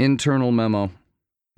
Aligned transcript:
Internal 0.00 0.50
memo. 0.50 0.90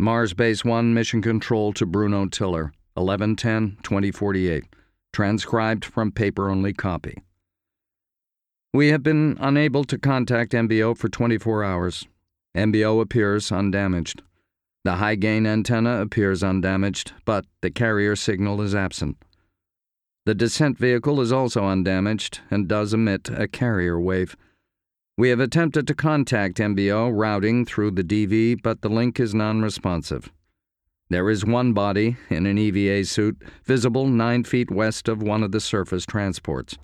Mars 0.01 0.35
Base 0.35 0.65
1 0.65 0.92
Mission 0.92 1.23
Control 1.23 1.73
to 1.75 1.87
Bruno 1.87 2.27
Tiller, 2.27 2.72
1110 2.95 3.79
2048. 3.84 4.65
Transcribed 5.12 5.85
from 5.85 6.11
paper 6.11 6.51
only 6.51 6.73
copy. 6.73 7.19
We 8.75 8.89
have 8.89 9.05
been 9.05 9.37
unable 9.39 9.85
to 9.85 9.97
contact 9.97 10.55
MBO 10.55 10.97
for 10.97 11.09
24 11.09 11.63
hours. 11.63 12.09
MBO 12.57 13.01
appears 13.01 13.53
undamaged. 13.53 14.22
The 14.83 14.97
high 14.97 15.15
gain 15.15 15.47
antenna 15.47 16.01
appears 16.01 16.43
undamaged, 16.43 17.12
but 17.24 17.47
the 17.61 17.70
carrier 17.70 18.16
signal 18.16 18.61
is 18.61 18.74
absent. 18.74 19.19
The 20.27 20.34
descent 20.34 20.79
vehicle 20.79 21.20
is 21.20 21.30
also 21.30 21.65
undamaged 21.65 22.41
and 22.51 22.66
does 22.66 22.93
emit 22.93 23.30
a 23.30 23.47
carrier 23.47 24.01
wave. 24.01 24.37
We 25.19 25.29
have 25.29 25.41
attempted 25.41 25.87
to 25.87 25.95
contact 25.95 26.56
MBO 26.56 27.10
routing 27.15 27.66
through 27.66 27.91
the 27.91 28.05
DV, 28.05 28.62
but 28.62 28.80
the 28.80 28.88
link 28.88 29.21
is 29.21 29.35
non 29.35 29.61
responsive. 29.61 30.33
There 31.11 31.29
is 31.29 31.45
one 31.45 31.75
body 31.75 32.16
in 32.30 32.47
an 32.47 32.57
EVA 32.57 33.05
suit 33.05 33.37
visible 33.65 34.07
nine 34.07 34.45
feet 34.45 34.71
west 34.71 35.09
of 35.09 35.23
one 35.23 35.43
of 35.43 35.52
the 35.52 35.61
surface 35.61 36.07
transports. 36.07 36.79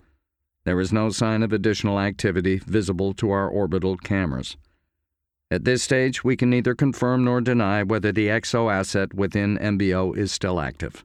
There 0.63 0.79
is 0.79 0.93
no 0.93 1.09
sign 1.09 1.41
of 1.41 1.51
additional 1.51 1.99
activity 1.99 2.57
visible 2.57 3.15
to 3.15 3.31
our 3.31 3.49
orbital 3.49 3.97
cameras. 3.97 4.55
At 5.49 5.65
this 5.65 5.81
stage, 5.81 6.23
we 6.23 6.37
can 6.37 6.51
neither 6.51 6.75
confirm 6.75 7.23
nor 7.23 7.41
deny 7.41 7.81
whether 7.81 8.11
the 8.11 8.27
XO 8.27 8.71
asset 8.71 9.15
within 9.15 9.57
MBO 9.57 10.15
is 10.15 10.31
still 10.31 10.59
active. 10.59 11.03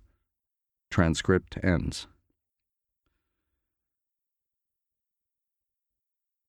Transcript 0.91 1.56
ends. 1.64 2.06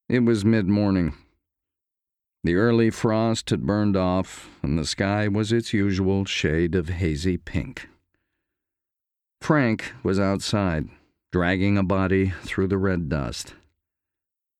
It 0.08 0.20
was 0.20 0.44
mid 0.44 0.68
morning. 0.68 1.14
The 2.44 2.54
early 2.54 2.90
frost 2.90 3.50
had 3.50 3.66
burned 3.66 3.96
off, 3.96 4.48
and 4.62 4.78
the 4.78 4.86
sky 4.86 5.26
was 5.26 5.50
its 5.50 5.72
usual 5.72 6.24
shade 6.24 6.76
of 6.76 6.88
hazy 6.88 7.36
pink. 7.36 7.88
Frank 9.40 9.92
was 10.04 10.20
outside, 10.20 10.88
dragging 11.32 11.76
a 11.76 11.82
body 11.82 12.32
through 12.44 12.68
the 12.68 12.78
red 12.78 13.08
dust. 13.08 13.54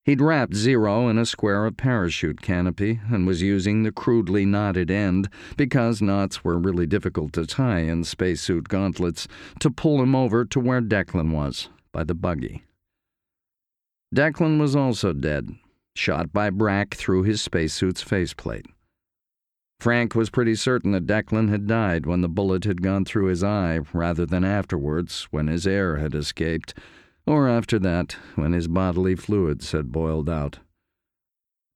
He'd 0.05 0.21
wrapped 0.21 0.55
Zero 0.55 1.09
in 1.09 1.17
a 1.17 1.25
square 1.25 1.65
of 1.65 1.77
parachute 1.77 2.43
canopy 2.43 3.01
and 3.09 3.25
was 3.25 3.41
using 3.41 3.85
the 3.85 3.93
crudely 3.93 4.45
knotted 4.45 4.91
end, 4.91 5.29
because 5.57 6.03
knots 6.03 6.43
were 6.43 6.59
really 6.59 6.87
difficult 6.87 7.33
to 7.35 7.47
tie 7.47 7.81
in 7.81 8.03
spacesuit 8.03 8.69
gauntlets, 8.69 9.29
to 9.61 9.71
pull 9.71 10.03
him 10.03 10.17
over 10.17 10.45
to 10.45 10.59
where 10.59 10.83
Declan 10.83 11.31
was, 11.31 11.69
by 11.93 12.03
the 12.03 12.15
buggy. 12.15 12.66
Declan 14.17 14.59
was 14.59 14.75
also 14.75 15.13
dead, 15.13 15.51
shot 15.95 16.33
by 16.33 16.49
Brack 16.49 16.95
through 16.95 17.25
his 17.25 17.43
spacesuit's 17.43 18.01
faceplate. 18.01 18.65
Frank 19.79 20.15
was 20.15 20.31
pretty 20.31 20.55
certain 20.55 20.93
that 20.93 21.07
Declan 21.07 21.51
had 21.51 21.67
died 21.67 22.07
when 22.07 22.23
the 22.23 22.29
bullet 22.29 22.65
had 22.65 22.81
gone 22.81 23.05
through 23.05 23.27
his 23.27 23.45
eye, 23.45 23.81
rather 23.93 24.25
than 24.25 24.43
afterwards, 24.43 25.29
when 25.31 25.49
his 25.49 25.67
air 25.67 25.99
had 25.99 26.15
escaped, 26.15 26.73
or 27.27 27.47
after 27.47 27.79
that, 27.79 28.17
when 28.37 28.55
his 28.55 28.69
bodily 28.69 29.17
fluids 29.17 29.73
had 29.73 29.93
boiled 29.93 30.31
out. 30.31 30.61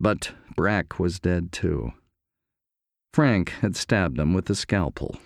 But 0.00 0.32
Brack 0.56 0.98
was 0.98 1.20
dead 1.20 1.52
too. 1.52 1.92
Frank 3.12 3.50
had 3.60 3.76
stabbed 3.76 4.18
him 4.18 4.32
with 4.32 4.48
a 4.48 4.54
scalpel. 4.54 5.18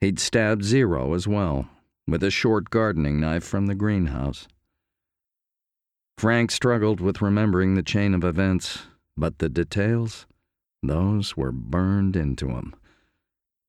He'd 0.00 0.18
stabbed 0.18 0.64
Zero 0.64 1.12
as 1.12 1.28
well, 1.28 1.68
with 2.08 2.22
a 2.22 2.30
short 2.30 2.70
gardening 2.70 3.20
knife 3.20 3.44
from 3.44 3.66
the 3.66 3.74
greenhouse. 3.74 4.48
Frank 6.18 6.50
struggled 6.50 7.00
with 7.00 7.20
remembering 7.20 7.74
the 7.74 7.82
chain 7.82 8.14
of 8.14 8.24
events, 8.24 8.86
but 9.16 9.38
the 9.38 9.50
details, 9.50 10.26
those 10.82 11.36
were 11.36 11.52
burned 11.52 12.16
into 12.16 12.48
him. 12.48 12.74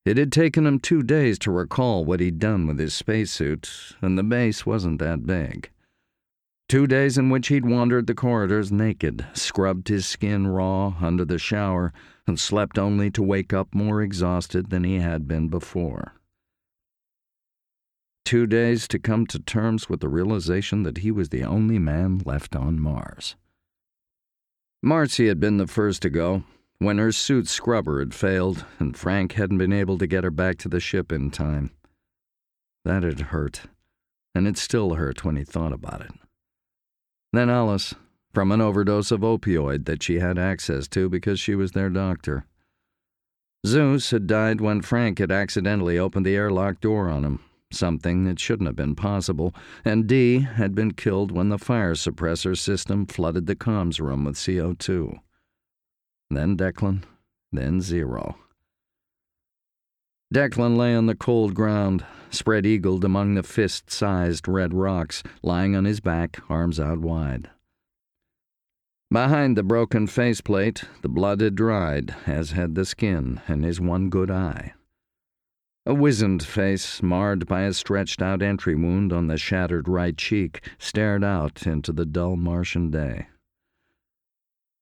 It 0.05 0.15
had 0.15 0.31
taken 0.31 0.65
him 0.65 0.79
two 0.79 1.03
days 1.03 1.37
to 1.39 1.51
recall 1.51 2.05
what 2.05 2.21
he'd 2.21 2.39
done 2.39 2.65
with 2.65 2.79
his 2.79 2.93
spacesuit, 2.93 3.69
and 4.01 4.17
the 4.17 4.23
base 4.23 4.65
wasn't 4.65 4.99
that 4.99 5.25
big. 5.25 5.69
Two 6.69 6.87
days 6.87 7.17
in 7.17 7.29
which 7.29 7.47
he'd 7.47 7.65
wandered 7.65 8.07
the 8.07 8.15
corridors 8.15 8.71
naked, 8.71 9.25
scrubbed 9.33 9.89
his 9.89 10.05
skin 10.05 10.47
raw 10.47 10.93
under 11.01 11.25
the 11.25 11.37
shower, 11.37 11.91
and 12.25 12.39
slept 12.39 12.77
only 12.77 13.11
to 13.11 13.23
wake 13.23 13.51
up 13.51 13.73
more 13.73 14.01
exhausted 14.01 14.69
than 14.69 14.85
he 14.85 14.99
had 14.99 15.27
been 15.27 15.49
before. 15.49 16.13
Two 18.27 18.45
days 18.45 18.89
to 18.89 18.99
come 18.99 19.25
to 19.27 19.39
terms 19.39 19.87
with 19.87 20.01
the 20.01 20.09
realization 20.09 20.83
that 20.83 20.97
he 20.97 21.11
was 21.11 21.29
the 21.29 21.45
only 21.45 21.79
man 21.79 22.21
left 22.25 22.57
on 22.57 22.77
Mars. 22.77 23.37
Marcy 24.83 25.29
had 25.29 25.39
been 25.39 25.55
the 25.55 25.65
first 25.65 26.01
to 26.01 26.09
go, 26.09 26.43
when 26.77 26.97
her 26.97 27.13
suit 27.13 27.47
scrubber 27.47 27.99
had 27.99 28.13
failed 28.13 28.65
and 28.79 28.97
Frank 28.97 29.31
hadn't 29.31 29.59
been 29.59 29.71
able 29.71 29.97
to 29.97 30.05
get 30.05 30.25
her 30.25 30.29
back 30.29 30.57
to 30.57 30.67
the 30.67 30.81
ship 30.81 31.09
in 31.09 31.31
time. 31.31 31.71
That 32.83 33.03
had 33.03 33.21
hurt, 33.31 33.61
and 34.35 34.45
it 34.45 34.57
still 34.57 34.95
hurt 34.95 35.23
when 35.23 35.37
he 35.37 35.45
thought 35.45 35.71
about 35.71 36.01
it. 36.01 36.11
Then 37.31 37.49
Alice, 37.49 37.95
from 38.33 38.51
an 38.51 38.59
overdose 38.59 39.09
of 39.09 39.21
opioid 39.21 39.85
that 39.85 40.03
she 40.03 40.19
had 40.19 40.37
access 40.37 40.89
to 40.89 41.07
because 41.07 41.39
she 41.39 41.55
was 41.55 41.71
their 41.71 41.89
doctor. 41.89 42.45
Zeus 43.65 44.11
had 44.11 44.27
died 44.27 44.59
when 44.59 44.81
Frank 44.81 45.19
had 45.19 45.31
accidentally 45.31 45.97
opened 45.97 46.25
the 46.25 46.35
airlock 46.35 46.81
door 46.81 47.07
on 47.07 47.23
him, 47.23 47.39
something 47.71 48.25
that 48.25 48.39
shouldn't 48.39 48.67
have 48.67 48.75
been 48.75 48.95
possible, 48.95 49.53
and 49.83 50.07
D 50.07 50.39
had 50.39 50.73
been 50.73 50.93
killed 50.93 51.31
when 51.31 51.49
the 51.49 51.57
fire 51.57 51.93
suppressor 51.93 52.57
system 52.57 53.05
flooded 53.05 53.45
the 53.45 53.55
comms 53.55 53.99
room 53.99 54.23
with 54.23 54.35
CO2. 54.35 55.19
Then 56.29 56.57
Declan, 56.57 57.03
then 57.51 57.81
Zero. 57.81 58.37
Declan 60.33 60.75
lay 60.75 60.93
on 60.93 61.05
the 61.05 61.15
cold 61.15 61.53
ground, 61.53 62.05
spread 62.29 62.65
eagled 62.65 63.05
among 63.05 63.35
the 63.35 63.43
fist 63.43 63.89
sized 63.89 64.47
red 64.47 64.73
rocks, 64.73 65.23
lying 65.41 65.75
on 65.75 65.85
his 65.85 66.01
back, 66.01 66.39
arms 66.49 66.79
out 66.79 66.99
wide. 66.99 67.49
Behind 69.09 69.55
the 69.55 69.63
broken 69.63 70.05
faceplate, 70.05 70.83
the 71.01 71.07
blood 71.07 71.39
had 71.39 71.55
dried, 71.55 72.13
as 72.25 72.51
had 72.51 72.75
the 72.75 72.83
skin 72.83 73.39
and 73.47 73.63
his 73.63 73.79
one 73.79 74.09
good 74.09 74.29
eye. 74.29 74.73
A 75.87 75.93
wizened 75.93 76.43
face, 76.43 77.01
marred 77.01 77.47
by 77.47 77.61
a 77.61 77.71
stretched 77.71 78.21
out 78.21 78.41
entry 78.41 78.75
wound 78.75 79.13
on 79.13 79.27
the 79.27 79.37
shattered 79.37 79.87
right 79.87 80.17
cheek, 80.17 80.59
stared 80.77 81.23
out 81.23 81.65
into 81.65 81.93
the 81.93 82.05
dull 82.05 82.35
Martian 82.35 82.91
day. 82.91 83.27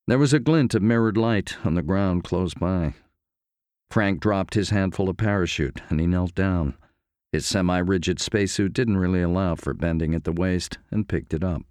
There 0.08 0.18
was 0.18 0.34
a 0.34 0.40
glint 0.40 0.74
of 0.74 0.82
mirrored 0.82 1.16
light 1.16 1.64
on 1.64 1.76
the 1.76 1.84
ground 1.84 2.24
close 2.24 2.56
by. 2.56 2.96
Frank 3.92 4.20
dropped 4.20 4.56
his 4.56 4.72
handful 4.72 5.08
of 5.08 5.18
parachute 5.18 5.80
and 5.90 6.00
he 6.00 6.08
knelt 6.08 6.34
down. 6.34 6.74
His 7.32 7.46
semi 7.46 7.78
rigid 7.78 8.20
spacesuit 8.20 8.74
didn't 8.74 8.98
really 8.98 9.22
allow 9.22 9.54
for 9.54 9.76
bending 9.76 10.16
at 10.16 10.24
the 10.24 10.32
waist 10.32 10.80
and 10.90 11.08
picked 11.08 11.36
it 11.36 11.44
up. 11.44 11.62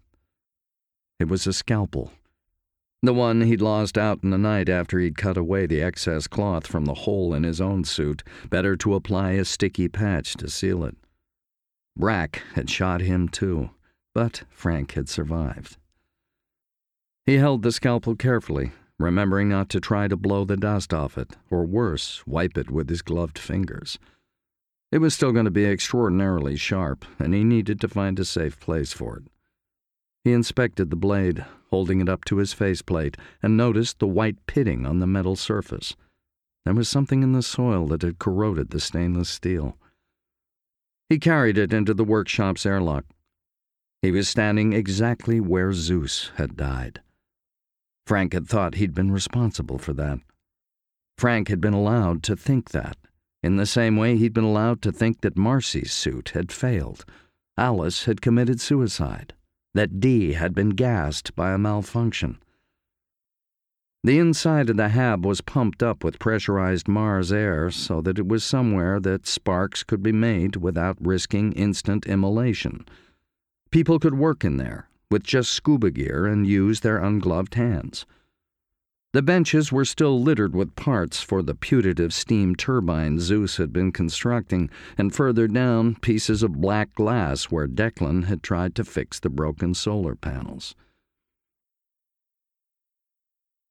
It 1.18 1.26
was 1.26 1.44
a 1.48 1.52
scalpel 1.52 2.12
the 3.04 3.14
one 3.14 3.42
he'd 3.42 3.60
lost 3.60 3.98
out 3.98 4.20
in 4.22 4.30
the 4.30 4.38
night 4.38 4.68
after 4.68 4.98
he'd 4.98 5.16
cut 5.16 5.36
away 5.36 5.66
the 5.66 5.82
excess 5.82 6.26
cloth 6.26 6.66
from 6.66 6.84
the 6.84 6.94
hole 6.94 7.34
in 7.34 7.42
his 7.42 7.60
own 7.60 7.84
suit, 7.84 8.22
better 8.48 8.76
to 8.76 8.94
apply 8.94 9.32
a 9.32 9.44
sticky 9.44 9.88
patch 9.88 10.34
to 10.34 10.48
seal 10.48 10.84
it. 10.84 10.96
Brack 11.96 12.42
had 12.54 12.70
shot 12.70 13.00
him 13.00 13.28
too, 13.28 13.70
but 14.14 14.44
Frank 14.50 14.92
had 14.92 15.08
survived. 15.08 15.76
He 17.26 17.36
held 17.36 17.62
the 17.62 17.72
scalpel 17.72 18.16
carefully, 18.16 18.72
remembering 18.98 19.48
not 19.48 19.68
to 19.70 19.80
try 19.80 20.08
to 20.08 20.16
blow 20.16 20.44
the 20.44 20.56
dust 20.56 20.92
off 20.92 21.16
it, 21.18 21.36
or 21.50 21.64
worse, 21.64 22.26
wipe 22.26 22.56
it 22.56 22.70
with 22.70 22.88
his 22.88 23.02
gloved 23.02 23.38
fingers. 23.38 23.98
It 24.92 24.98
was 24.98 25.14
still 25.14 25.32
going 25.32 25.46
to 25.46 25.50
be 25.50 25.64
extraordinarily 25.64 26.56
sharp, 26.56 27.04
and 27.18 27.34
he 27.34 27.42
needed 27.42 27.80
to 27.80 27.88
find 27.88 28.18
a 28.18 28.24
safe 28.24 28.60
place 28.60 28.92
for 28.92 29.16
it. 29.16 29.24
He 30.22 30.32
inspected 30.32 30.90
the 30.90 30.96
blade, 30.96 31.44
holding 31.74 32.00
it 32.00 32.08
up 32.08 32.24
to 32.24 32.36
his 32.36 32.52
faceplate, 32.52 33.16
and 33.42 33.56
noticed 33.56 33.98
the 33.98 34.06
white 34.06 34.36
pitting 34.46 34.86
on 34.86 35.00
the 35.00 35.08
metal 35.08 35.34
surface. 35.34 35.96
There 36.64 36.72
was 36.72 36.88
something 36.88 37.24
in 37.24 37.32
the 37.32 37.42
soil 37.42 37.88
that 37.88 38.02
had 38.02 38.20
corroded 38.20 38.70
the 38.70 38.78
stainless 38.78 39.28
steel. 39.28 39.76
He 41.08 41.18
carried 41.18 41.58
it 41.58 41.72
into 41.72 41.92
the 41.92 42.04
workshop's 42.04 42.64
airlock. 42.64 43.06
He 44.02 44.12
was 44.12 44.28
standing 44.28 44.72
exactly 44.72 45.40
where 45.40 45.72
Zeus 45.72 46.30
had 46.36 46.56
died. 46.56 47.00
Frank 48.06 48.34
had 48.34 48.46
thought 48.46 48.76
he'd 48.76 48.94
been 48.94 49.10
responsible 49.10 49.78
for 49.78 49.94
that. 49.94 50.20
Frank 51.18 51.48
had 51.48 51.60
been 51.60 51.74
allowed 51.74 52.22
to 52.22 52.36
think 52.36 52.70
that, 52.70 52.96
in 53.42 53.56
the 53.56 53.66
same 53.66 53.96
way 53.96 54.16
he'd 54.16 54.32
been 54.32 54.44
allowed 54.44 54.80
to 54.82 54.92
think 54.92 55.22
that 55.22 55.36
Marcy's 55.36 55.92
suit 55.92 56.28
had 56.34 56.52
failed. 56.52 57.04
Alice 57.58 58.04
had 58.04 58.22
committed 58.22 58.60
suicide 58.60 59.34
that 59.74 60.00
D 60.00 60.32
had 60.32 60.54
been 60.54 60.70
gassed 60.70 61.34
by 61.34 61.52
a 61.52 61.58
malfunction. 61.58 62.38
The 64.04 64.18
inside 64.18 64.68
of 64.68 64.76
the 64.76 64.90
hab 64.90 65.24
was 65.24 65.40
pumped 65.40 65.82
up 65.82 66.04
with 66.04 66.18
pressurized 66.18 66.86
Mars 66.88 67.32
air 67.32 67.70
so 67.70 68.00
that 68.02 68.18
it 68.18 68.28
was 68.28 68.44
somewhere 68.44 69.00
that 69.00 69.26
sparks 69.26 69.82
could 69.82 70.02
be 70.02 70.12
made 70.12 70.56
without 70.56 70.98
risking 71.00 71.52
instant 71.52 72.06
immolation. 72.06 72.86
People 73.70 73.98
could 73.98 74.14
work 74.14 74.44
in 74.44 74.58
there 74.58 74.88
with 75.10 75.22
just 75.22 75.50
scuba 75.50 75.90
gear 75.90 76.26
and 76.26 76.46
use 76.46 76.80
their 76.80 76.98
ungloved 76.98 77.54
hands. 77.54 78.04
The 79.14 79.22
benches 79.22 79.70
were 79.70 79.84
still 79.84 80.20
littered 80.20 80.56
with 80.56 80.74
parts 80.74 81.20
for 81.20 81.40
the 81.40 81.54
putative 81.54 82.12
steam 82.12 82.56
turbine 82.56 83.20
Zeus 83.20 83.58
had 83.58 83.72
been 83.72 83.92
constructing, 83.92 84.68
and 84.98 85.14
further 85.14 85.46
down, 85.46 85.94
pieces 86.00 86.42
of 86.42 86.60
black 86.60 86.92
glass 86.96 87.44
where 87.44 87.68
Declan 87.68 88.24
had 88.24 88.42
tried 88.42 88.74
to 88.74 88.82
fix 88.82 89.20
the 89.20 89.30
broken 89.30 89.72
solar 89.72 90.16
panels. 90.16 90.74